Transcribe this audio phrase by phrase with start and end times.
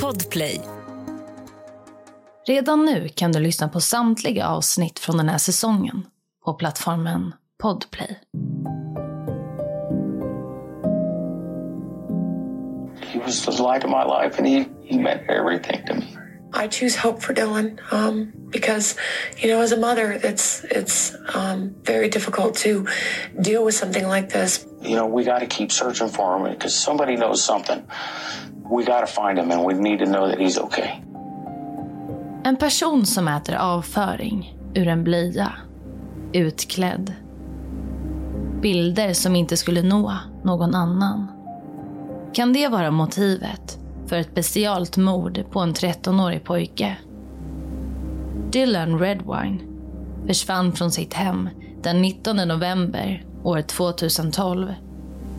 [0.00, 0.60] Podplay.
[2.46, 6.06] Redan nu kan du lyssna på samtliga avsnitt från den här säsongen
[6.44, 8.16] på plattformen Podplay.
[13.12, 16.22] He was the light of my life, and he, he meant everything to me.
[16.54, 18.96] I choose hope for Dylan um, because,
[19.38, 22.86] you know, as a mother, it's it's um, very difficult to
[23.40, 24.66] deal with something like this.
[24.82, 27.82] You know, we got to keep searching for him because somebody knows something.
[28.76, 30.90] We gotta find him, and we need to know that he's okay.
[32.44, 35.52] En person som äter avföring ur en blöja,
[36.32, 37.12] utklädd.
[38.62, 41.26] Bilder som inte skulle nå någon annan.
[42.32, 46.96] Kan det vara motivet för ett bestialt mord på en 13-årig pojke?
[48.50, 49.58] Dylan Redwine
[50.26, 51.48] försvann från sitt hem
[51.82, 54.74] den 19 november år 2012.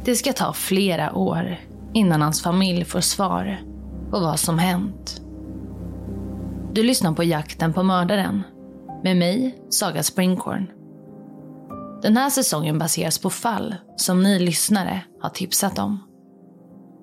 [0.05, 1.57] Det ska ta flera år
[1.93, 3.61] innan hans familj får svar
[4.11, 5.21] på vad som hänt.
[6.73, 8.43] Du lyssnar på Jakten på mördaren
[9.03, 10.67] med mig, Saga Springhorn.
[12.01, 15.99] Den här säsongen baseras på fall som ni lyssnare har tipsat om.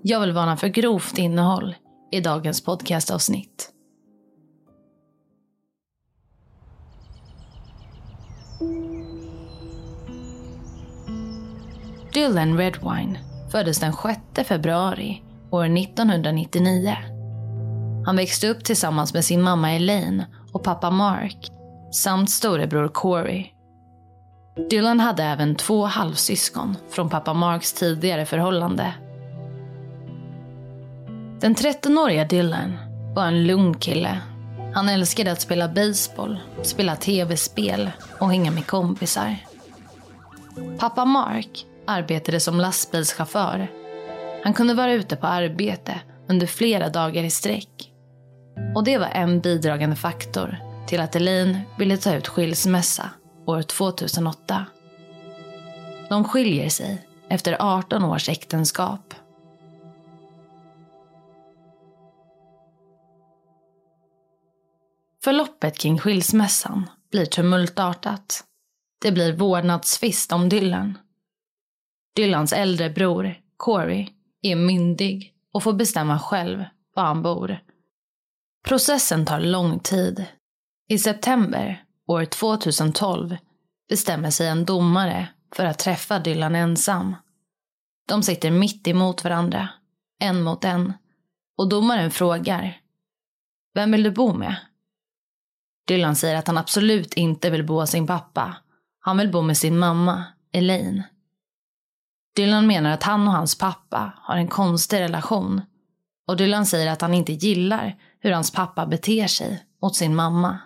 [0.02, 1.74] Jag vill varna för grovt innehåll
[2.12, 3.70] i dagens podcastavsnitt.
[12.14, 16.96] Dylan Redwine föddes den 6 februari år 1999.
[18.06, 21.50] Han växte upp tillsammans med sin mamma Elaine och pappa Mark
[21.92, 23.46] samt storebror Corey.
[24.70, 28.94] Dylan hade även två halvsyskon från pappa Marks tidigare förhållande.
[31.40, 32.76] Den 13-åriga Dylan
[33.14, 34.20] var en lugn kille.
[34.74, 39.36] Han älskade att spela baseball, spela tv-spel och hänga med kompisar.
[40.78, 43.68] Pappa Mark arbetade som lastbilschaufför.
[44.44, 47.92] Han kunde vara ute på arbete under flera dagar i sträck.
[48.74, 53.10] Och det var en bidragande faktor till att Elaine ville ta ut skilsmässa
[53.46, 54.66] år 2008.
[56.08, 59.14] De skiljer sig efter 18 års äktenskap.
[65.24, 68.44] Förloppet kring skilsmässan blir tumultartat.
[69.02, 70.98] Det blir vårdnadstvist om Dylan.
[72.16, 74.08] Dylans äldre bror, Corey,
[74.42, 77.58] är myndig och får bestämma själv var han bor.
[78.64, 80.26] Processen tar lång tid.
[80.88, 83.36] I september år 2012
[83.88, 87.16] bestämmer sig en domare för att träffa Dylan ensam.
[88.08, 89.68] De sitter mitt emot varandra,
[90.20, 90.92] en mot en,
[91.56, 92.80] och domaren frågar
[93.74, 94.56] Vem vill du bo med?
[95.86, 98.56] Dylan säger att han absolut inte vill bo hos sin pappa.
[99.00, 101.02] Han vill bo med sin mamma, Elaine.
[102.36, 105.62] Dylan menar att han och hans pappa har en konstig relation.
[106.26, 110.58] Och Dylan säger att han inte gillar hur hans pappa beter sig mot sin mamma.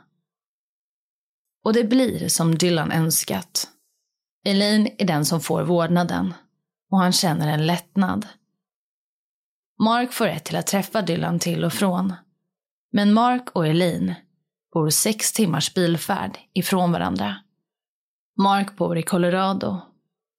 [1.64, 3.68] Och det blir som Dylan önskat.
[4.44, 6.34] Elaine är den som får vårdnaden
[6.90, 8.26] och han känner en lättnad.
[9.82, 12.14] Mark får rätt till att träffa Dylan till och från.
[12.92, 14.14] Men Mark och Elaine
[14.72, 17.36] bor sex timmars bilfärd ifrån varandra.
[18.38, 19.80] Mark bor i Colorado,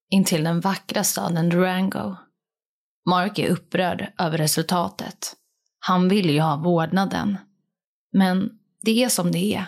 [0.10, 2.16] intill den vackra staden Durango.
[3.10, 5.34] Mark är upprörd över resultatet.
[5.80, 7.38] Han vill ju ha vårdnaden.
[8.12, 8.50] Men
[8.82, 9.66] det är som det är.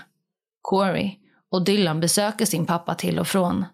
[0.62, 1.16] Corey
[1.52, 3.66] och Dylan besöker sin pappa till och från.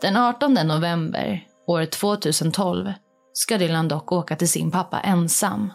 [0.00, 2.92] Den 18 november år 2012
[3.32, 5.72] ska Dylan dock åka till sin pappa ensam.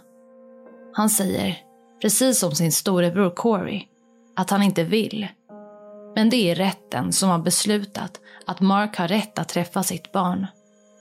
[0.93, 1.57] Han säger,
[2.01, 3.83] precis som sin storebror Corey,
[4.35, 5.27] att han inte vill.
[6.15, 10.47] Men det är rätten som har beslutat att Mark har rätt att träffa sitt barn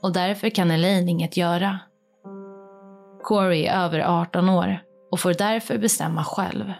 [0.02, 1.78] och därför kan Elaine inget göra.
[3.22, 6.72] Corey är över 18 år och får därför bestämma själv.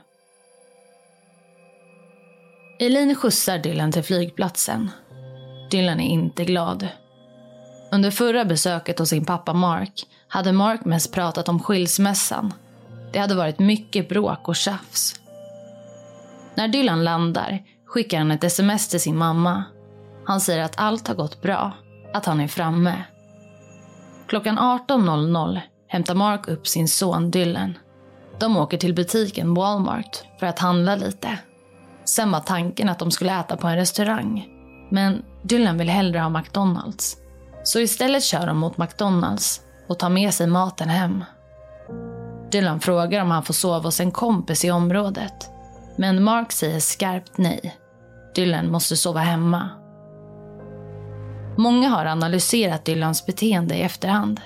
[2.78, 4.90] Elaine skjutsar Dylan till flygplatsen.
[5.70, 6.88] Dylan är inte glad.
[7.92, 12.54] Under förra besöket hos sin pappa Mark hade Mark mest pratat om skilsmässan.
[13.12, 15.14] Det hade varit mycket bråk och tjafs.
[16.54, 17.62] När Dylan landar
[17.92, 19.64] skickar han ett sms till sin mamma.
[20.24, 21.72] Han säger att allt har gått bra,
[22.14, 23.04] att han är framme.
[24.26, 27.78] Klockan 18.00 hämtar Mark upp sin son Dylan.
[28.38, 31.38] De åker till butiken Walmart för att handla lite.
[32.04, 34.48] Sen var tanken att de skulle äta på en restaurang.
[34.90, 37.16] Men Dylan vill hellre ha McDonalds.
[37.64, 41.24] Så istället kör de mot McDonalds och tar med sig maten hem.
[42.52, 45.50] Dylan frågar om han får sova hos en kompis i området.
[45.96, 47.76] Men Mark säger skarpt nej.
[48.34, 49.68] Dylan måste sova hemma.
[51.56, 54.40] Många har analyserat Dylans beteende i efterhand.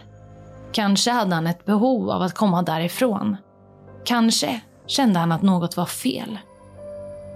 [0.73, 3.37] Kanske hade han ett behov av att komma därifrån.
[4.05, 6.39] Kanske kände han att något var fel.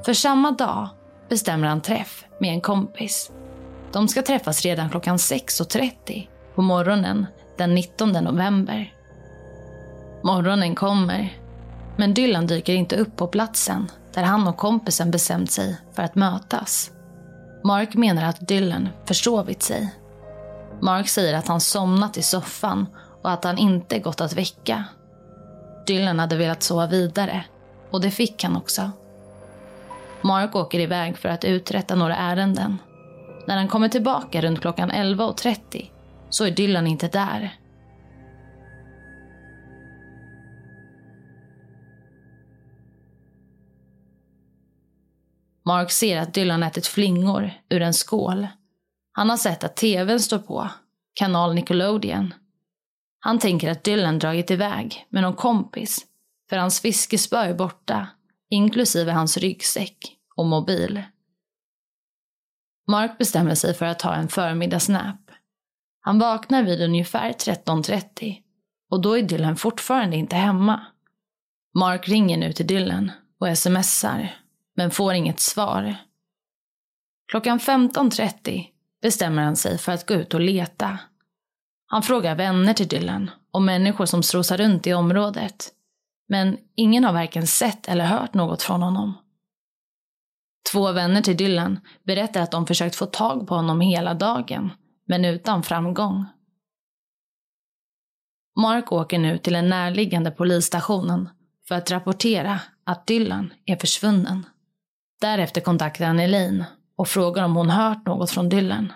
[0.05, 0.89] För samma dag
[1.29, 3.31] bestämmer han träff med en kompis.
[3.93, 7.27] De ska träffas redan klockan 6.30 på morgonen
[7.57, 8.95] den 19 november.
[10.23, 11.33] Morgonen kommer,
[11.97, 16.15] men Dylan dyker inte upp på platsen där han och kompisen bestämt sig för att
[16.15, 16.91] mötas.
[17.65, 19.95] Mark menar att Dylan försovit sig.
[20.81, 22.87] Mark säger att han somnat i soffan
[23.23, 24.85] och att han inte gått att väcka.
[25.87, 27.45] Dylan hade velat sova vidare
[27.91, 28.91] och det fick han också.
[30.21, 32.79] Mark åker iväg för att uträtta några ärenden.
[33.47, 35.91] När han kommer tillbaka runt klockan 11.30
[36.31, 37.60] så är Dylan inte där.
[45.71, 48.47] Mark ser att Dylan ätit flingor ur en skål.
[49.13, 50.71] Han har sett att tvn står på,
[51.15, 52.35] kanal Nickelodeon.
[53.21, 56.07] Han tänker att Dylan dragit iväg med någon kompis,
[56.49, 58.09] för hans fiskespö är borta,
[58.49, 59.97] inklusive hans ryggsäck
[60.37, 61.03] och mobil.
[62.89, 65.31] Mark bestämmer sig för att ta en förmiddagsnap.
[66.01, 68.37] Han vaknar vid ungefär 13.30
[68.91, 70.87] och då är Dylan fortfarande inte hemma.
[71.75, 74.40] Mark ringer nu till Dylan och smsar
[74.81, 75.97] men får inget svar.
[77.31, 78.67] Klockan 15.30
[79.03, 80.99] bestämmer han sig för att gå ut och leta.
[81.87, 85.69] Han frågar vänner till Dylan och människor som strosar runt i området.
[86.29, 89.15] Men ingen har varken sett eller hört något från honom.
[90.73, 94.73] Två vänner till Dylan berättar att de försökt få tag på honom hela dagen,
[95.07, 96.27] men utan framgång.
[98.57, 101.29] Mark åker nu till den närliggande polisstationen
[101.69, 104.47] för att rapportera att Dylan är försvunnen.
[105.21, 106.65] Därefter kontaktar han Elaine
[106.97, 108.93] och frågar om hon hört något från Dylan.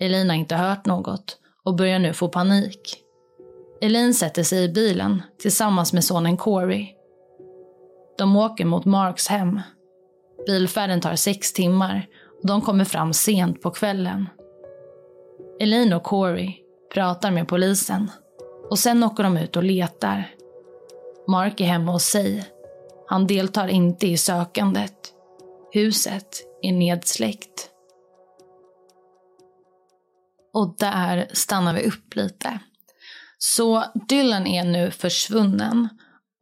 [0.00, 3.00] Elaine har inte hört något och börjar nu få panik.
[3.80, 6.88] Elaine sätter sig i bilen tillsammans med sonen Corey.
[8.18, 9.60] De åker mot Marks hem.
[10.46, 12.06] Bilfärden tar sex timmar
[12.42, 14.28] och de kommer fram sent på kvällen.
[15.60, 16.54] Elaine och Corey
[16.94, 18.10] pratar med polisen
[18.70, 20.34] och sen åker de ut och letar.
[21.28, 22.53] Mark är hemma hos sig.
[23.06, 25.12] Han deltar inte i sökandet.
[25.72, 26.28] Huset
[26.62, 27.70] är nedsläckt.
[30.52, 32.58] Och där stannar vi upp lite.
[33.38, 35.88] Så Dylan är nu försvunnen.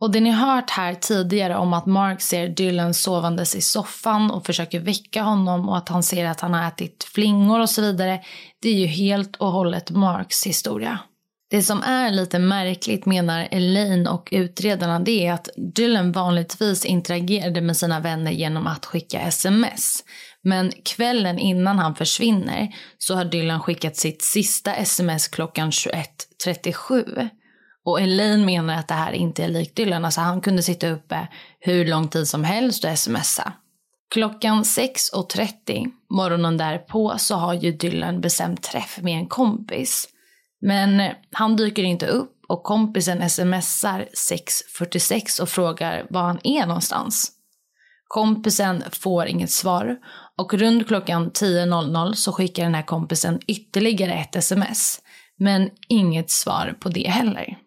[0.00, 4.46] Och det ni hört här tidigare om att Mark ser Dylan sovandes i soffan och
[4.46, 8.20] försöker väcka honom och att han ser att han har ätit flingor och så vidare.
[8.62, 10.98] Det är ju helt och hållet Marks historia.
[11.52, 17.60] Det som är lite märkligt menar Elaine och utredarna det är att Dylan vanligtvis interagerade
[17.60, 20.04] med sina vänner genom att skicka sms.
[20.42, 27.28] Men kvällen innan han försvinner så har Dylan skickat sitt sista sms klockan 21.37.
[27.84, 31.28] Och Elaine menar att det här inte är likt Dylan, alltså han kunde sitta uppe
[31.60, 33.52] hur lång tid som helst och smsa.
[34.10, 40.08] Klockan 6.30 morgonen därpå så har ju Dylan bestämt träff med en kompis.
[40.62, 47.32] Men han dyker inte upp och kompisen smsar 6.46 och frågar var han är någonstans.
[48.08, 49.98] Kompisen får inget svar
[50.38, 55.00] och runt klockan 10.00 så skickar den här kompisen ytterligare ett sms.
[55.38, 57.58] Men inget svar på det heller.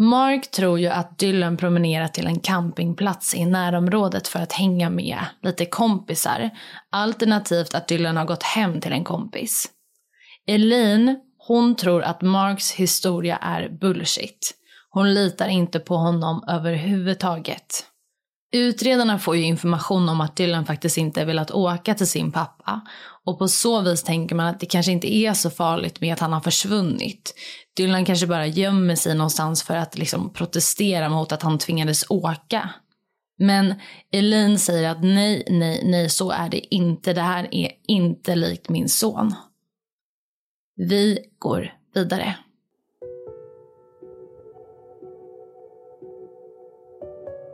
[0.00, 5.18] Mark tror ju att Dylan promenerar till en campingplats i närområdet för att hänga med
[5.42, 6.50] lite kompisar.
[6.90, 9.68] Alternativt att Dylan har gått hem till en kompis.
[10.46, 14.54] Elaine hon tror att Marks historia är bullshit.
[14.90, 17.84] Hon litar inte på honom överhuvudtaget.
[18.52, 22.80] Utredarna får ju information om att Dylan faktiskt inte velat åka till sin pappa
[23.24, 26.20] och på så vis tänker man att det kanske inte är så farligt med att
[26.20, 27.34] han har försvunnit.
[27.76, 32.70] Dylan kanske bara gömmer sig någonstans för att liksom protestera mot att han tvingades åka.
[33.38, 33.74] Men
[34.12, 37.12] Elin säger att nej, nej, nej, så är det inte.
[37.12, 39.34] Det här är inte likt min son.
[40.78, 42.36] Vi går vidare.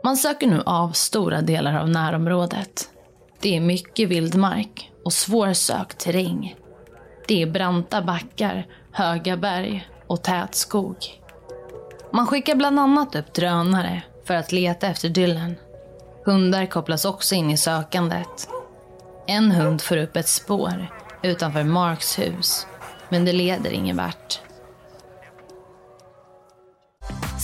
[0.03, 2.89] Man söker nu av stora delar av närområdet.
[3.41, 6.55] Det är mycket vildmark och svårsökt terräng.
[7.27, 10.97] Det är branta backar, höga berg och tät skog.
[12.11, 15.55] Man skickar bland annat upp drönare för att leta efter Dylan.
[16.25, 18.49] Hundar kopplas också in i sökandet.
[19.27, 20.87] En hund får upp ett spår
[21.21, 22.67] utanför Marks hus
[23.13, 24.39] men det leder ingen vart.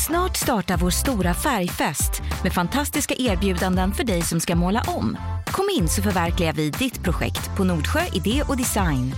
[0.07, 5.17] Snart startar vår stora färgfest med fantastiska erbjudanden för dig som ska måla om.
[5.45, 9.11] Kom in så förverkligar vi ditt projekt på Nordsjö Idé och Design.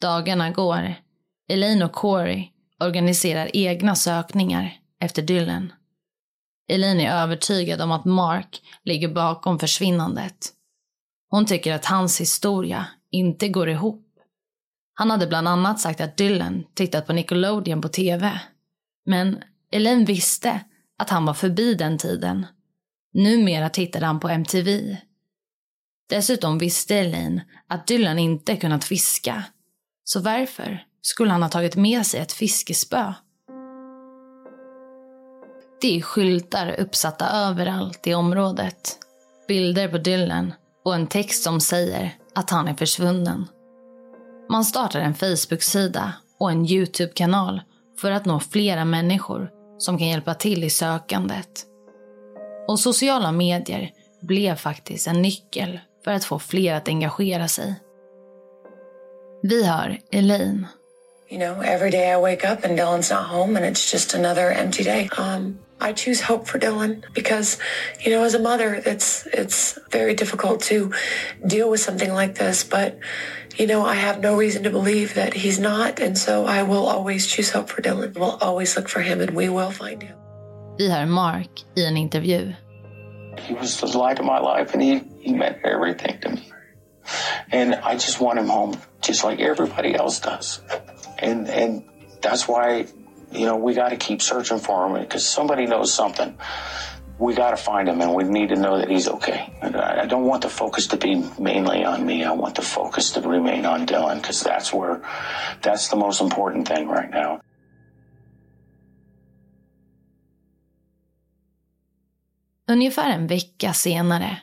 [0.00, 0.94] Dagarna går.
[1.48, 2.48] Elaine och Corey
[2.80, 5.72] organiserar egna sökningar efter Dylan.
[6.68, 10.52] Elaine är övertygad om att Mark ligger bakom försvinnandet.
[11.30, 14.05] Hon tycker att hans historia inte går ihop.
[14.98, 18.40] Han hade bland annat sagt att Dylan tittat på Nickelodeon på TV.
[19.06, 20.60] Men Elaine visste
[20.98, 22.46] att han var förbi den tiden.
[23.14, 24.96] Numera tittade han på MTV.
[26.08, 29.44] Dessutom visste Elaine att Dylan inte kunnat fiska.
[30.04, 33.12] Så varför skulle han ha tagit med sig ett fiskespö?
[35.80, 38.98] Det är skyltar uppsatta överallt i området.
[39.48, 40.52] Bilder på Dylan
[40.84, 43.46] och en text som säger att han är försvunnen.
[44.48, 47.60] Man startar en Facebook-sida och en YouTube-kanal
[48.00, 51.64] för att nå flera människor som kan hjälpa till i sökandet.
[52.68, 53.90] Och sociala medier
[54.22, 57.74] blev faktiskt en nyckel för att få fler att engagera sig.
[59.42, 60.66] Vi hör Elaine.
[61.28, 64.52] You know, every day I wake up and Dylan's not home and it's just another
[64.52, 65.08] empty day.
[65.18, 67.58] Um, I choose hope for Dylan because,
[68.00, 70.92] you know, as a mother, it's it's very difficult to
[71.46, 72.64] deal with something like this.
[72.64, 72.98] But,
[73.58, 76.86] you know, I have no reason to believe that he's not, and so I will
[76.86, 78.14] always choose hope for Dylan.
[78.18, 80.16] We'll always look for him, and we will find him.
[80.78, 82.52] Vi hör Mark i en intervju.
[83.38, 86.52] He was the light of my life, and he he meant everything to me.
[87.52, 90.60] And I just want him home, just like everybody else does.
[91.18, 91.82] And and
[92.20, 92.86] that's why
[93.32, 96.38] you know, we got to keep searching for him because somebody knows something.
[97.18, 99.50] We got to find him, and we need to know that he's okay.
[99.62, 102.24] I, I don't want the focus to be mainly on me.
[102.24, 105.00] I want the focus to remain on Dylan because that's where,
[105.62, 107.40] that's the most important thing right now.
[112.68, 114.40] Ungefär en vecka senare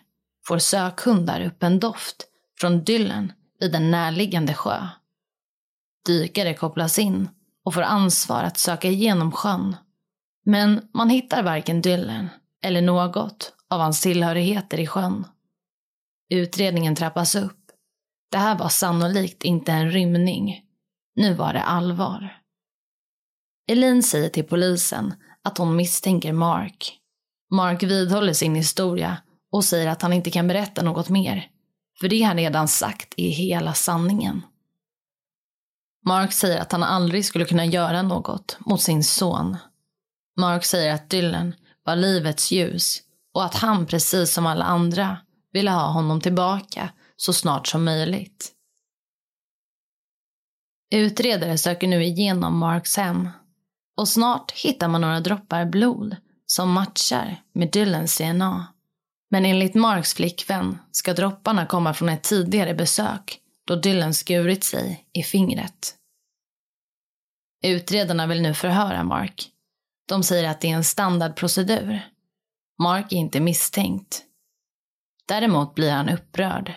[0.47, 2.27] får sökhundar upp en doft
[2.59, 4.87] från Dylan vid en närliggande sjö.
[6.05, 7.29] Dykare kopplas in
[7.63, 9.75] och får ansvar att söka igenom sjön.
[10.43, 12.29] Men man hittar varken Dylan
[12.63, 15.25] eller något av hans tillhörigheter i sjön.
[16.29, 17.59] Utredningen trappas upp.
[18.31, 20.61] Det här var sannolikt inte en rymning.
[21.15, 22.37] Nu var det allvar.
[23.67, 26.99] Elin säger till polisen att hon misstänker Mark.
[27.51, 29.17] Mark vidhåller sin historia
[29.51, 31.47] och säger att han inte kan berätta något mer.
[31.99, 34.41] För det han redan sagt är hela sanningen.
[36.05, 39.57] Mark säger att han aldrig skulle kunna göra något mot sin son.
[40.39, 43.01] Mark säger att Dylan var livets ljus
[43.33, 45.17] och att han precis som alla andra
[45.51, 48.51] ville ha honom tillbaka så snart som möjligt.
[50.93, 53.29] Utredare söker nu igenom Marks hem
[53.97, 58.67] och snart hittar man några droppar blod som matchar med Dylans DNA.
[59.29, 65.05] Men enligt Marks flickvän ska dropparna komma från ett tidigare besök då Dylan skurit sig
[65.13, 65.95] i fingret.
[67.63, 69.52] Utredarna vill nu förhöra Mark.
[70.05, 72.01] De säger att det är en standardprocedur.
[72.79, 74.23] Mark är inte misstänkt.
[75.27, 76.73] Däremot blir han upprörd.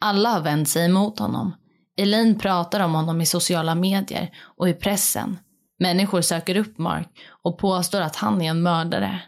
[0.00, 1.56] Alla har vänt sig emot honom.
[1.96, 5.38] Elaine pratar om honom i sociala medier och i pressen.
[5.78, 7.08] Människor söker upp Mark
[7.42, 9.22] och påstår att han är en mördare.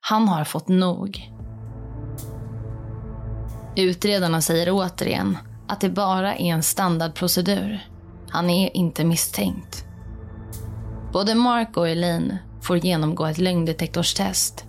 [0.00, 1.32] Han har fått nog.
[3.76, 7.86] Utredarna säger återigen att det bara är en standardprocedur.
[8.30, 9.84] Han är inte misstänkt.
[11.12, 14.64] Både Mark och Elaine får genomgå ett lögndetektorstest.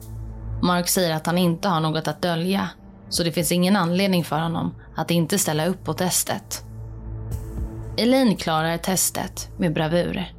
[0.62, 2.70] Mark säger att han inte har något att dölja,
[3.10, 6.64] så det finns ingen anledning för honom att inte ställa upp på testet.
[7.98, 10.34] Elaine klarar testet med bravur.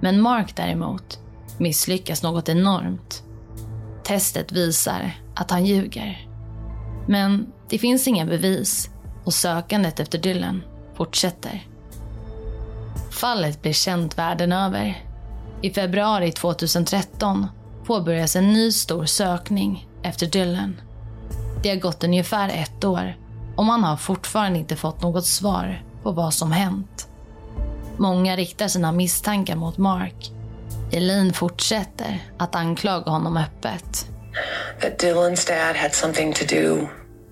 [0.00, 1.18] Men Mark däremot
[1.58, 3.22] misslyckas något enormt.
[4.04, 6.28] Testet visar att han ljuger.
[7.08, 8.90] Men det finns inga bevis
[9.24, 10.62] och sökandet efter Dylan
[10.94, 11.66] fortsätter.
[13.10, 15.11] Fallet blir känt världen över.
[15.62, 17.46] I februari 2013
[17.84, 20.80] påbörjas en ny stor sökning efter Dylan.
[21.62, 23.16] Det har gått ungefär ett år
[23.56, 27.08] och man har fortfarande inte fått något svar på vad som hänt.
[27.96, 30.30] Många riktar sina misstankar mot Mark.
[30.92, 34.06] Elaine fortsätter att anklaga honom öppet.
[34.80, 36.88] That Dylan's dad had something to do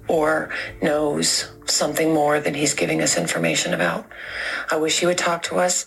[0.08, 0.48] or
[0.80, 4.04] knows something more than he's giving us information about.
[4.72, 5.86] I wish he would talk to us.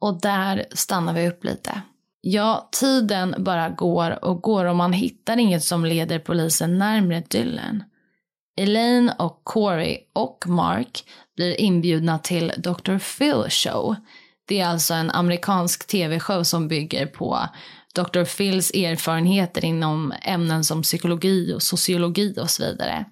[0.00, 1.80] Och där stannar vi upp lite.
[2.20, 7.84] Ja, tiden bara går och går och man hittar inget som leder polisen närmre Dylan.
[8.56, 11.04] Elaine och Corey och Mark
[11.36, 12.98] blir inbjudna till Dr.
[12.98, 13.96] Phil show.
[14.48, 17.48] Det är alltså en amerikansk tv-show som bygger på
[17.94, 18.24] Dr.
[18.24, 23.04] Phils erfarenheter inom ämnen som psykologi och sociologi och så vidare.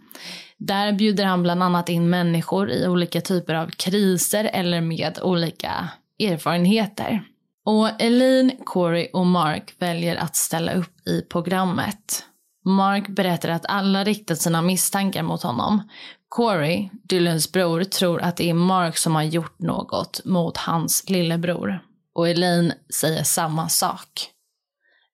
[0.58, 5.88] Där bjuder han bland annat in människor i olika typer av kriser eller med olika
[6.18, 7.24] erfarenheter.
[7.64, 12.24] Och Elaine, Corey och Mark väljer att ställa upp i programmet.
[12.64, 15.88] Mark berättar att alla riktat sina misstankar mot honom.
[16.28, 21.80] Corey, Dylans bror, tror att det är Mark som har gjort något mot hans lillebror.
[22.14, 24.30] Och Elaine säger samma sak.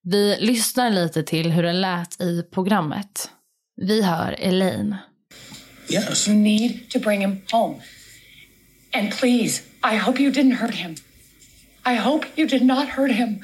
[0.03, 3.31] Vi lyssnar lite till hur det lät i programmet.
[3.77, 4.97] Vi hör Elaine.
[5.93, 6.29] Yes.
[6.29, 7.75] You need to bring him home.
[8.93, 10.97] And please, I hope you didn't hurt him.
[11.85, 13.41] I hope you did not hurt him.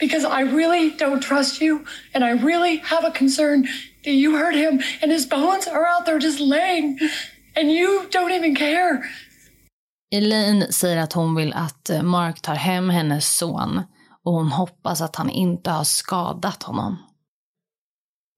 [0.00, 1.84] Because I really don't trust you,
[2.14, 3.68] and I really have a concern
[4.04, 6.98] that you hurt him, and his bones are out there just laying,
[7.54, 9.02] and you don't even care.
[10.10, 13.82] Elaine säger att hon vill att eh, Mark tar hem hennes son
[14.24, 16.96] och hon hoppas att han inte har skadat honom.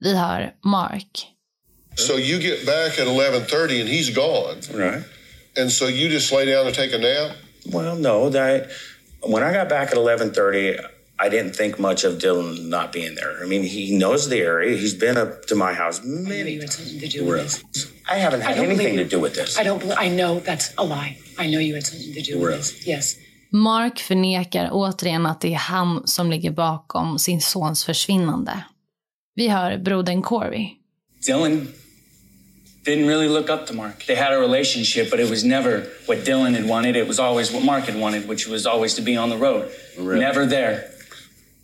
[0.01, 1.27] Vi hör Mark.
[1.97, 4.85] So you get back at 11:30 and he's gone.
[4.85, 5.05] Right.
[5.57, 7.37] And so you just lay down and take a nap?
[7.73, 8.29] Well, no.
[8.31, 8.71] That
[9.23, 10.79] when I got back at eleven thirty,
[11.19, 13.43] I didn't think much of Dylan not being there.
[13.43, 14.77] I mean, he knows the area.
[14.77, 16.91] He's been up to my house I many you had times.
[16.91, 17.87] something to do with this.
[18.09, 19.59] I haven't I had don't anything believe to do with this.
[19.59, 19.81] I don't.
[19.81, 21.19] bel- I know that's a lie.
[21.39, 22.59] I know you had something to do with Really?
[22.59, 22.87] this.
[22.87, 23.17] Yes.
[23.51, 28.65] Mark förnekar återigen att det är han som ligger bakom sin sons försvinnande.
[29.35, 30.69] Vi hör brodern Corey.
[31.27, 31.69] Dylan
[32.87, 34.05] didn't really look up to Mark.
[34.07, 35.73] They had a relationship, but it was never
[36.07, 36.97] what Dylan had wanted.
[36.97, 39.71] It was always what Mark had wanted, which was always to be on the road.
[39.99, 40.21] Really?
[40.21, 40.77] Never there.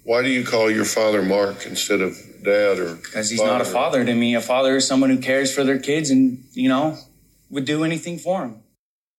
[0.05, 2.12] Why do you call your father Mark instead of
[2.45, 4.37] dad or Because he's not a father to me.
[4.37, 6.97] A father is someone who cares for their kids and, you know,
[7.50, 8.55] would do anything for them.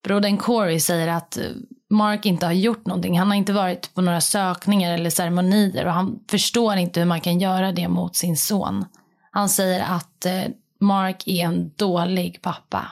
[0.04, 1.44] Brodern Corey säger att eh,
[1.90, 3.20] Mark inte har gjort någonting.
[3.20, 7.22] Han har inte varit på några sökningar eller ceremonier och han förstår inte hur man
[7.22, 8.86] kan göra det mot sin son.
[9.32, 10.44] Han säger att eh,
[10.84, 12.92] Mark är en dålig pappa.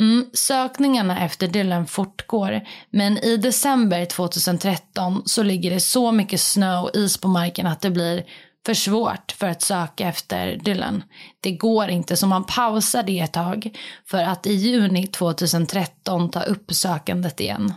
[0.00, 2.60] Mm, sökningarna efter Dylan fortgår,
[2.90, 7.80] men i december 2013 så ligger det så mycket snö och is på marken att
[7.80, 8.24] det blir
[8.66, 11.02] för svårt för att söka efter Dylan.
[11.40, 13.70] Det går inte, så man pausar det ett tag
[14.06, 17.72] för att i juni 2013 ta upp sökandet igen.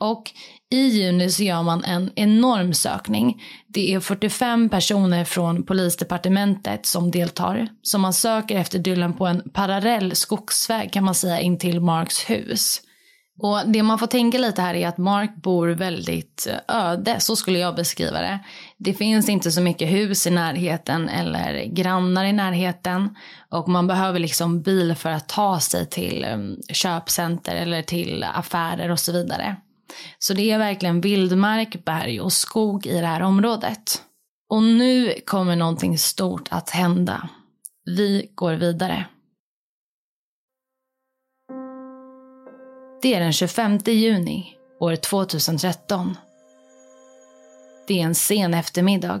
[0.00, 0.32] Och
[0.70, 3.42] i juni så gör man en enorm sökning.
[3.68, 7.68] Det är 45 personer från polisdepartementet som deltar.
[7.82, 12.30] Så man söker efter Dylan på en parallell skogsväg kan man säga in till Marks
[12.30, 12.80] hus.
[13.42, 17.36] Och det man får tänka lite här är att Mark bor väldigt eh, öde, så
[17.36, 18.38] skulle jag beskriva det.
[18.78, 23.16] Det finns inte så mycket hus i närheten eller grannar i närheten.
[23.50, 28.90] Och man behöver liksom bil för att ta sig till eh, köpcenter eller till affärer
[28.90, 29.56] och så vidare.
[30.18, 34.02] Så det är verkligen vildmark, berg och skog i det här området.
[34.48, 37.28] Och nu kommer någonting stort att hända.
[37.84, 39.06] Vi går vidare.
[43.02, 46.16] Det är den 25 juni år 2013.
[47.88, 49.20] Det är en sen eftermiddag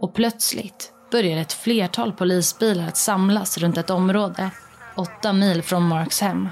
[0.00, 4.50] och plötsligt börjar ett flertal polisbilar att samlas runt ett område
[4.96, 6.48] åtta mil från Marks hem.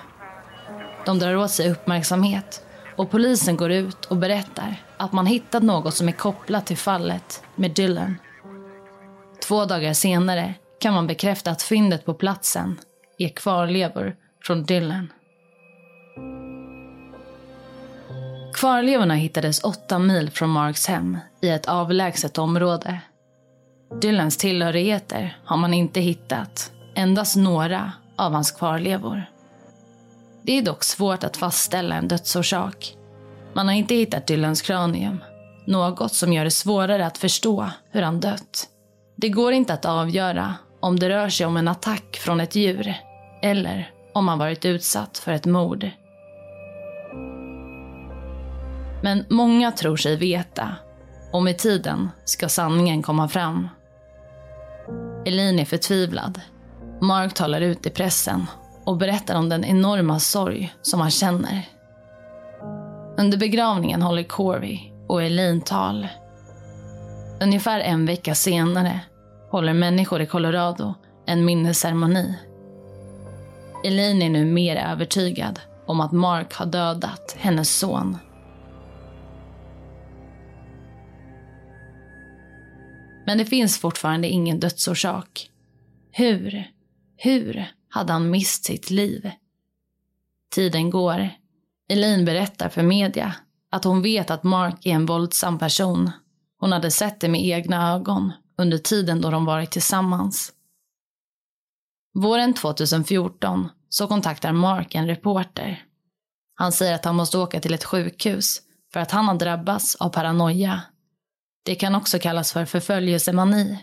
[1.07, 2.65] De drar åt sig uppmärksamhet
[2.97, 7.43] och polisen går ut och berättar att man hittat något som är kopplat till fallet
[7.55, 8.17] med Dylan.
[9.49, 12.79] Två dagar senare kan man bekräfta att fyndet på platsen
[13.19, 15.13] är kvarlevor från Dylan.
[18.55, 23.01] Kvarlevorna hittades åtta mil från Marks hem i ett avlägset område.
[24.01, 29.25] Dylans tillhörigheter har man inte hittat, endast några av hans kvarlevor.
[30.43, 32.97] Det är dock svårt att fastställa en dödsorsak.
[33.53, 35.25] Man har inte hittat Dylans kranium,
[35.67, 38.69] något som gör det svårare att förstå hur han dött.
[39.17, 42.95] Det går inte att avgöra om det rör sig om en attack från ett djur
[43.43, 45.91] eller om han varit utsatt för ett mord.
[49.03, 50.75] Men många tror sig veta
[51.33, 53.69] och med tiden ska sanningen komma fram.
[55.27, 56.41] Elin är förtvivlad.
[57.01, 58.47] Mark talar ut i pressen
[58.91, 61.69] och berättar om den enorma sorg som han känner.
[63.19, 66.09] Under begravningen håller Corey och Elaine tal.
[67.41, 69.01] Ungefär en vecka senare
[69.51, 70.95] håller människor i Colorado
[71.27, 72.35] en minnesceremoni.
[73.85, 78.19] Elaine är nu mer övertygad om att Mark har dödat hennes son.
[83.27, 85.51] Men det finns fortfarande ingen dödsorsak.
[86.13, 86.65] Hur,
[87.17, 89.31] hur hade han mist sitt liv?
[90.51, 91.31] Tiden går.
[91.89, 93.35] Elaine berättar för media
[93.71, 96.11] att hon vet att Mark är en våldsam person.
[96.59, 100.53] Hon hade sett det med egna ögon under tiden då de varit tillsammans.
[102.15, 105.85] Våren 2014 så kontaktar Mark en reporter.
[106.55, 108.61] Han säger att han måste åka till ett sjukhus
[108.93, 110.83] för att han har drabbats av paranoia.
[111.63, 113.79] Det kan också kallas för förföljelsemani.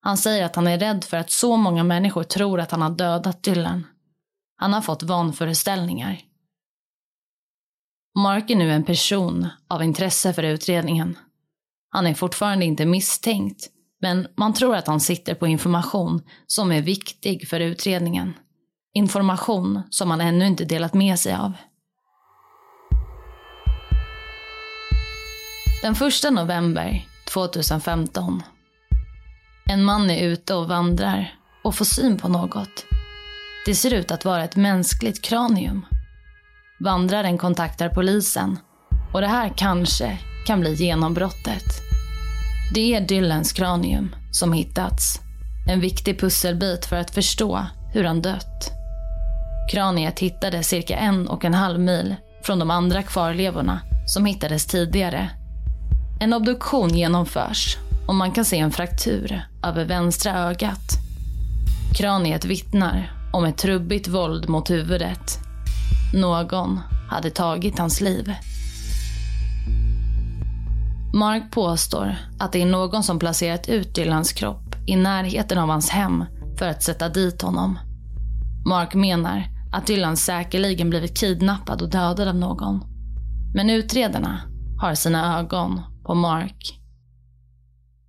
[0.00, 2.90] Han säger att han är rädd för att så många människor tror att han har
[2.90, 3.86] dödat Dylan.
[4.56, 6.20] Han har fått vanföreställningar.
[8.18, 11.18] Mark är nu en person av intresse för utredningen.
[11.90, 13.68] Han är fortfarande inte misstänkt,
[14.00, 18.34] men man tror att han sitter på information som är viktig för utredningen.
[18.94, 21.52] Information som han ännu inte delat med sig av.
[25.82, 28.42] Den 1 november 2015.
[29.66, 32.84] En man är ute och vandrar och får syn på något.
[33.66, 35.86] Det ser ut att vara ett mänskligt kranium.
[36.80, 38.58] Vandraren kontaktar polisen
[39.12, 41.64] och det här kanske kan bli genombrottet.
[42.74, 45.20] Det är Dylans kranium som hittats.
[45.68, 48.72] En viktig pusselbit för att förstå hur han dött.
[49.72, 55.30] Kraniet hittades cirka en och en halv mil från de andra kvarlevorna som hittades tidigare.
[56.20, 57.76] En obduktion genomförs
[58.10, 60.98] och man kan se en fraktur över vänstra ögat.
[61.94, 65.38] Kraniet vittnar om ett trubbigt våld mot huvudet.
[66.14, 68.34] Någon hade tagit hans liv.
[71.14, 75.90] Mark påstår att det är någon som placerat ut Dylans kropp i närheten av hans
[75.90, 76.24] hem
[76.58, 77.78] för att sätta dit honom.
[78.66, 82.80] Mark menar att Dylan säkerligen blivit kidnappad och dödad av någon.
[83.54, 84.40] Men utredarna
[84.80, 86.79] har sina ögon på Mark.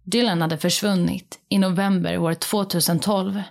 [0.04, 3.42] Dylan hade försvunnit i november år 2012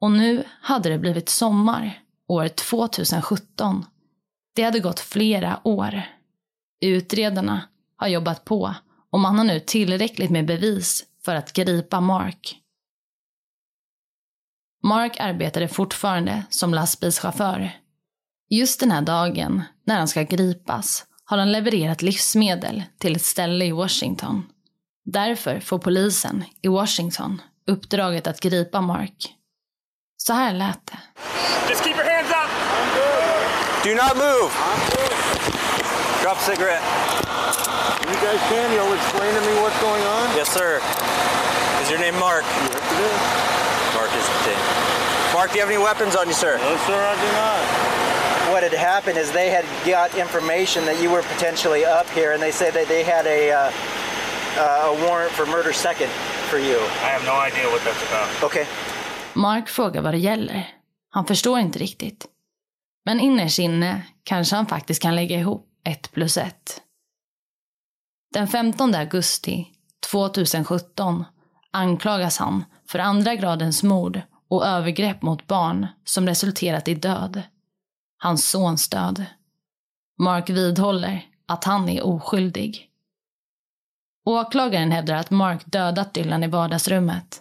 [0.00, 3.84] och nu hade det blivit sommar år 2017.
[4.54, 6.02] Det hade gått flera år.
[6.80, 8.74] Utredarna har jobbat på
[9.10, 12.56] och man har nu tillräckligt med bevis för att gripa Mark.
[14.82, 17.70] Mark arbetade fortfarande som lastbilschaufför.
[18.50, 23.64] Just den här dagen, när han ska gripas, har han levererat livsmedel till ett ställe
[23.64, 24.46] i Washington.
[25.12, 29.34] Därför får polisen i Washington uppdraget att gripa Mark.
[30.16, 30.98] Så här lät det.
[31.68, 32.50] Just keep your hands up.
[33.84, 34.50] Do not move.
[36.22, 36.84] Drop cigarette.
[38.08, 40.36] You guys can, you'll explain to me what's going on?
[40.36, 40.80] Yes, sir.
[41.82, 42.44] Is your name Mark?
[42.44, 43.20] Yes, it is.
[43.94, 44.64] Mark is the name.
[45.34, 46.58] Mark, do you have any weapons on you, sir?
[46.58, 47.98] No, sir, I do not.
[48.52, 52.42] what had happened is they had got information that you were potentially up here, and
[52.42, 53.72] they said that they had a uh,
[54.58, 56.10] uh, a warrant for murder second
[56.50, 56.78] for you.
[56.78, 58.44] I have no idea what that's about.
[58.44, 58.66] Okay.
[59.34, 60.74] Mark frågar vad det gäller.
[61.10, 62.26] Han förstår inte riktigt.
[63.04, 66.80] Men innerst inne kanske han faktiskt kan lägga ihop ett plus ett.
[68.34, 69.66] Den 15 augusti
[70.10, 71.24] 2017
[71.70, 77.42] anklagas han för andra gradens mord och övergrepp mot barn som resulterat i död.
[78.18, 79.24] Hans sons död.
[80.18, 82.87] Mark vidhåller att han är oskyldig.
[84.28, 87.40] Åklagaren hävdar att Mark dödat Dylan i vardagsrummet.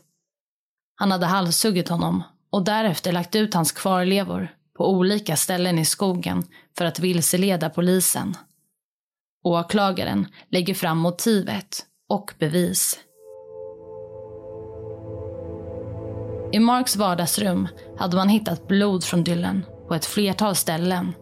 [0.95, 4.47] Han hade halshuggit honom och därefter lagt ut hans kvarlevor
[4.77, 6.43] på olika ställen i skogen
[6.77, 8.35] för att vilseleda polisen.
[9.43, 12.99] Åklagaren lägger fram motivet och bevis.
[16.51, 21.13] I Marks vardagsrum hade man hittat blod från Dylan på ett flertal ställen.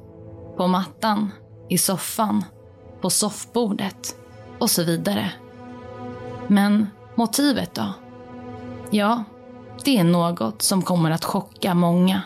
[0.57, 1.31] På mattan,
[1.69, 2.43] i soffan,
[3.01, 4.15] på soffbordet
[4.59, 5.31] och så vidare.
[6.47, 7.93] Men motivet då?
[8.91, 9.23] Ja,
[9.85, 12.21] det är något som kommer att chocka många.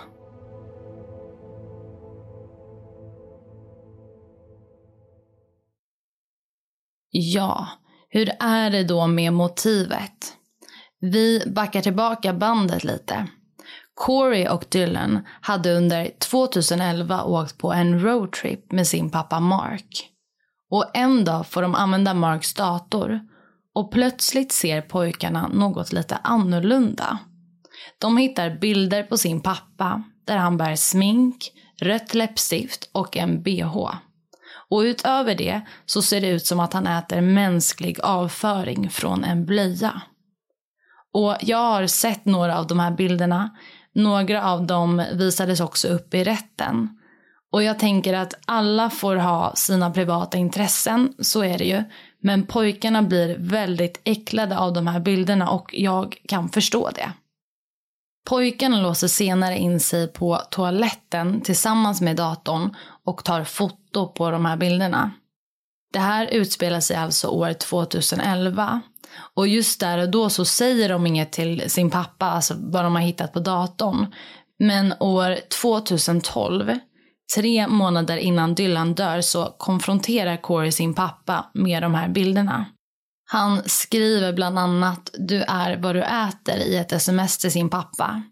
[7.11, 7.67] Ja,
[8.09, 10.33] hur är det då med motivet?
[10.99, 13.27] Vi backar tillbaka bandet lite.
[13.93, 20.09] Corey och Dylan hade under 2011 åkt på en roadtrip med sin pappa Mark.
[20.69, 23.19] Och en dag får de använda Marks dator
[23.75, 27.19] och plötsligt ser pojkarna något lite annorlunda.
[27.99, 31.51] De hittar bilder på sin pappa där han bär smink,
[31.81, 33.89] rött läppstift och en bh.
[34.69, 39.45] Och utöver det så ser det ut som att han äter mänsklig avföring från en
[39.45, 40.01] blöja.
[41.13, 43.49] Och jag har sett några av de här bilderna.
[43.95, 46.89] Några av dem visades också upp i rätten.
[47.51, 51.83] Och jag tänker att alla får ha sina privata intressen, så är det ju.
[52.21, 57.11] Men pojkarna blir väldigt äcklade av de här bilderna och jag kan förstå det.
[58.29, 64.45] Pojkarna låser senare in sig på toaletten tillsammans med datorn och tar foto på de
[64.45, 65.11] här bilderna.
[65.93, 68.81] Det här utspelar sig alltså år 2011
[69.33, 72.95] Och just där och då så säger de inget till sin pappa, alltså vad de
[72.95, 74.13] har hittat på datorn.
[74.59, 76.79] Men år 2012,
[77.35, 82.65] tre månader innan Dylan dör, så konfronterar Corey sin pappa med de här bilderna.
[83.31, 88.23] Han skriver bland annat “Du är vad du äter” i ett sms till sin pappa.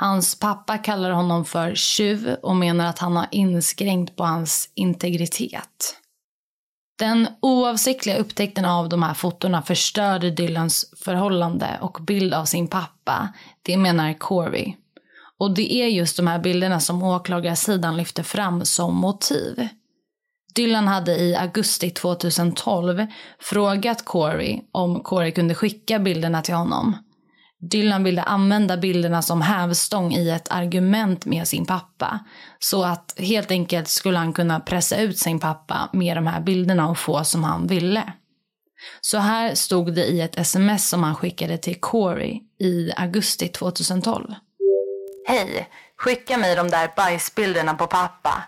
[0.00, 5.96] Hans pappa kallar honom för tjuv och menar att han har inskränkt på hans integritet.
[6.98, 13.28] Den oavsiktliga upptäckten av de här fotona förstörde Dylans förhållande och bild av sin pappa.
[13.62, 14.74] Det menar Corey.
[15.42, 19.68] Och det är just de här bilderna som åklagarsidan lyfter fram som motiv.
[20.54, 23.06] Dylan hade i augusti 2012
[23.40, 26.96] frågat Corey om Corey kunde skicka bilderna till honom.
[27.70, 32.20] Dylan ville använda bilderna som hävstång i ett argument med sin pappa.
[32.58, 36.88] Så att helt enkelt skulle han kunna pressa ut sin pappa med de här bilderna
[36.88, 38.12] och få som han ville.
[39.00, 44.34] Så här stod det i ett sms som han skickade till Corey i augusti 2012.
[45.26, 48.42] Hej, skicka mig de där bajsbilderna på pappa.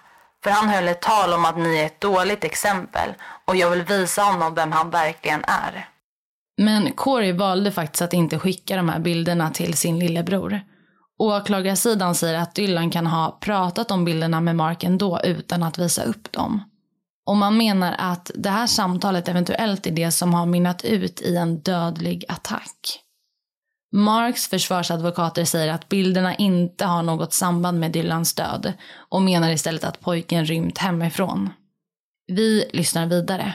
[0.44, 3.82] För han höll ett tal om att ni är ett dåligt exempel och jag vill
[3.82, 5.88] visa honom vem han verkligen är.
[6.56, 10.60] Men Corey valde faktiskt att inte skicka de här bilderna till sin lillebror.
[11.18, 16.02] Åklagarsidan säger att Dylan kan ha pratat om bilderna med Mark ändå utan att visa
[16.02, 16.62] upp dem.
[17.26, 21.36] Och man menar att det här samtalet eventuellt är det som har mynnat ut i
[21.36, 23.03] en dödlig attack.
[23.96, 29.84] Marks försvarsadvokater säger att bilderna inte har något samband med Dylans död och menar istället
[29.84, 31.50] att pojken rymt hemifrån.
[32.26, 33.54] Vi lyssnar vidare.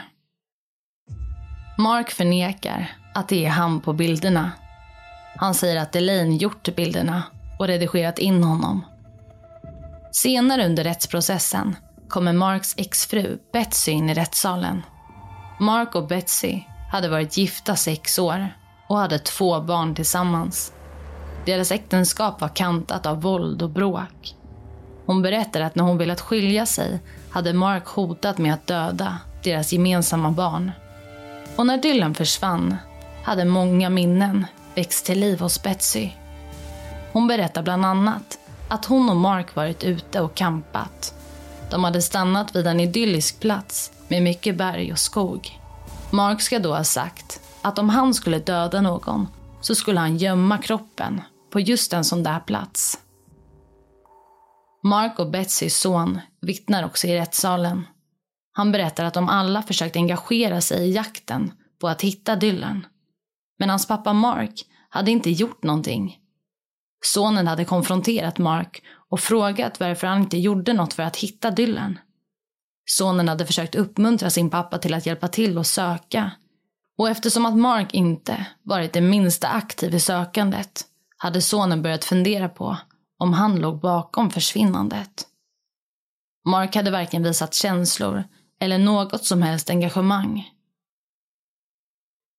[1.78, 4.52] Mark förnekar att det är han på bilderna.
[5.36, 7.22] Han säger att Elaine gjort bilderna
[7.58, 8.84] och redigerat in honom.
[10.12, 11.76] Senare under rättsprocessen
[12.08, 14.82] kommer Marks exfru Betsy in i rättssalen.
[15.58, 16.60] Mark och Betsy
[16.92, 18.48] hade varit gifta sex år
[18.90, 20.72] och hade två barn tillsammans.
[21.44, 24.34] Deras äktenskap var kantat av våld och bråk.
[25.06, 27.00] Hon berättar att när hon velat skilja sig
[27.30, 30.72] hade Mark hotat med att döda deras gemensamma barn.
[31.56, 32.76] Och när Dylan försvann
[33.22, 36.10] hade många minnen växt till liv hos Betsy.
[37.12, 41.14] Hon berättar bland annat att hon och Mark varit ute och kampat.
[41.70, 45.60] De hade stannat vid en idyllisk plats med mycket berg och skog.
[46.10, 49.28] Mark ska då ha sagt att om han skulle döda någon
[49.60, 52.98] så skulle han gömma kroppen på just en sån där plats.
[54.82, 57.86] Mark och Betsys son vittnar också i rättssalen.
[58.52, 62.86] Han berättar att de alla försökt engagera sig i jakten på att hitta Dylan.
[63.58, 66.18] Men hans pappa Mark hade inte gjort någonting.
[67.04, 71.98] Sonen hade konfronterat Mark och frågat varför han inte gjorde något för att hitta Dylan.
[72.84, 76.30] Sonen hade försökt uppmuntra sin pappa till att hjälpa till och söka.
[77.00, 80.84] Och eftersom att Mark inte varit det minsta aktiv i sökandet
[81.16, 82.76] hade sonen börjat fundera på
[83.18, 85.26] om han låg bakom försvinnandet.
[86.48, 88.24] Mark hade varken visat känslor
[88.60, 90.50] eller något som helst engagemang.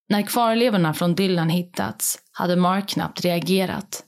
[0.10, 4.04] När kvarlevorna från Dylan hittats hade Mark knappt reagerat.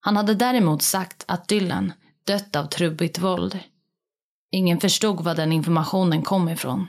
[0.00, 1.92] Han hade däremot sagt att Dylan
[2.26, 3.58] dött av trubbigt våld.
[4.52, 6.86] Ingen förstod var den informationen kom ifrån.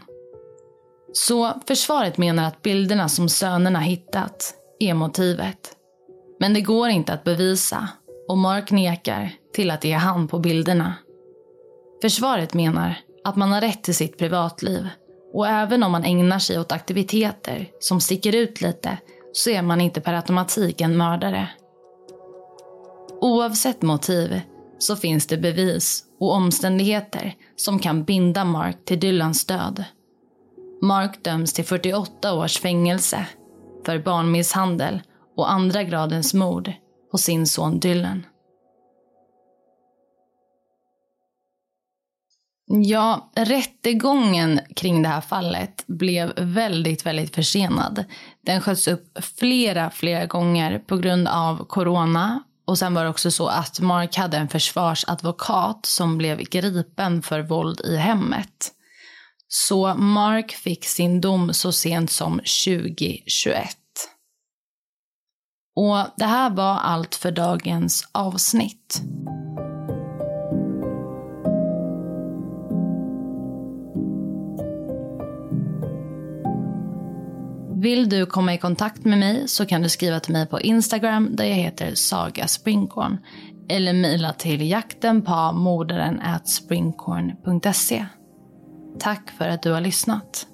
[1.13, 5.75] Så försvaret menar att bilderna som sönerna hittat är motivet.
[6.39, 7.89] Men det går inte att bevisa
[8.27, 10.93] och Mark nekar till att det är han på bilderna.
[12.01, 14.87] Försvaret menar att man har rätt till sitt privatliv
[15.33, 18.97] och även om man ägnar sig åt aktiviteter som sticker ut lite
[19.33, 21.49] så är man inte per automatik en mördare.
[23.21, 24.41] Oavsett motiv
[24.79, 29.83] så finns det bevis och omständigheter som kan binda Mark till Dylans död.
[30.83, 33.27] Mark döms till 48 års fängelse
[33.85, 35.01] för barnmisshandel
[35.37, 36.71] och andra gradens mord
[37.11, 38.25] på sin son Dylan.
[42.65, 48.05] Ja, rättegången kring det här fallet blev väldigt, väldigt försenad.
[48.45, 52.43] Den sköts upp flera, flera gånger på grund av corona.
[52.65, 57.41] Och sen var det också så att Mark hade en försvarsadvokat som blev gripen för
[57.41, 58.73] våld i hemmet.
[59.55, 62.31] Så Mark fick sin dom så sent som
[62.65, 63.67] 2021.
[65.75, 69.01] Och det här var allt för dagens avsnitt.
[77.81, 81.35] Vill du komma i kontakt med mig så kan du skriva till mig på Instagram
[81.35, 83.17] där jag heter Saga Springkorn
[83.69, 88.05] eller mejla till jakten på mordaren springkorn.se.
[88.99, 90.47] Tack för att du har lyssnat.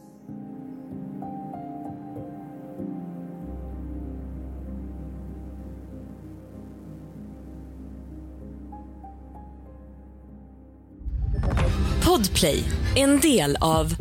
[12.06, 12.64] Podplay,
[12.96, 13.94] en del av